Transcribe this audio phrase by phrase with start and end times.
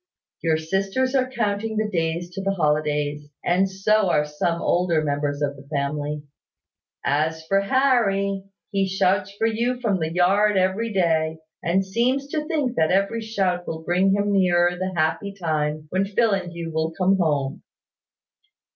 [0.41, 5.43] Your sisters are counting the days to the holidays; and so are some older members
[5.43, 6.23] of the family.
[7.05, 12.47] As for Harry, he shouts for you from the yard every day, and seems to
[12.47, 16.89] think that every shout will bring nearer the happy time when Phil and you will
[16.97, 17.61] come home.